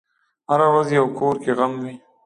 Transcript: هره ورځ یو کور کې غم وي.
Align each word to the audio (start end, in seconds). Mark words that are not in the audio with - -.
هره 0.49 0.65
ورځ 0.71 0.87
یو 0.97 1.05
کور 1.19 1.35
کې 1.43 1.51
غم 1.57 1.73
وي. 1.83 1.95